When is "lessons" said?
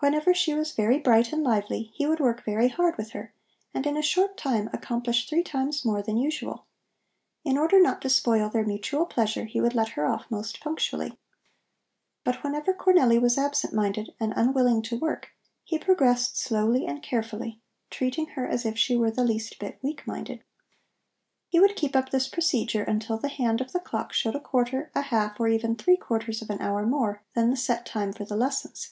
28.36-28.90